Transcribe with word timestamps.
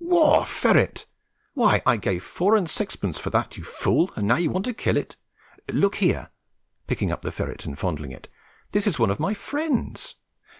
War 0.00 0.46
ferret! 0.46 1.06
Why, 1.54 1.82
I 1.84 1.96
gave 1.96 2.22
four 2.22 2.54
and 2.54 2.70
sixpence 2.70 3.18
for 3.18 3.30
that, 3.30 3.56
you 3.56 3.64
fool, 3.64 4.12
and 4.14 4.28
now 4.28 4.36
you 4.36 4.48
want 4.48 4.64
to 4.66 4.72
kill 4.72 4.96
it! 4.96 5.16
Look 5.72 5.96
here 5.96 6.30
(picking 6.86 7.08
the 7.08 7.32
ferret 7.32 7.62
up 7.62 7.66
and 7.66 7.76
fondling 7.76 8.12
it), 8.12 8.28
this 8.70 8.86
is 8.86 9.00
one 9.00 9.10
of 9.10 9.18
my 9.18 9.34
friends. 9.34 10.14